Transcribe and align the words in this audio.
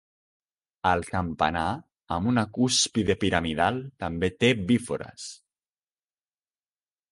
El 0.91 1.03
campanar, 1.09 1.65
amb 2.15 2.31
una 2.31 2.45
cúspide 2.57 3.17
piramidal, 3.25 3.79
també 4.07 4.33
té 4.45 4.53
bífores. 4.73 5.29